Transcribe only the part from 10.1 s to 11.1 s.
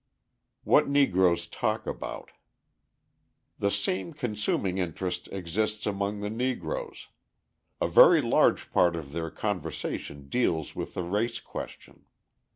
deals with the